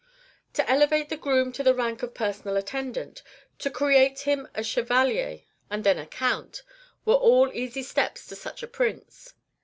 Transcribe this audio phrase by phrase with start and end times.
[0.53, 3.21] To elevate the groom to the rank of personal attendant,
[3.59, 6.63] to create him a Chevalier, and then a Count,
[7.05, 9.35] were all easy steps to such a Prince.